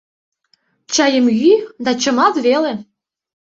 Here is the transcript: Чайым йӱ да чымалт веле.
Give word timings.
Чайым 0.93 1.27
йӱ 1.41 1.53
да 1.85 1.91
чымалт 2.01 2.35
веле. 2.45 2.73